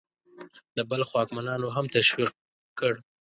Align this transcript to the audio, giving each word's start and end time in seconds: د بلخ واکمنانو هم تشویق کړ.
د 0.75 0.77
بلخ 0.89 1.09
واکمنانو 1.13 1.67
هم 1.75 1.85
تشویق 1.95 2.31
کړ. 2.79 2.93